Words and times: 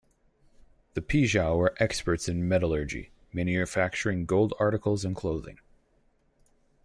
The 0.95 1.01
Pijao 1.01 1.55
were 1.55 1.75
experts 1.77 2.27
in 2.27 2.47
metallurgy, 2.47 3.11
manufacturing 3.31 4.25
gold 4.25 4.51
articles 4.59 5.05
and 5.05 5.15
clothing. 5.15 5.59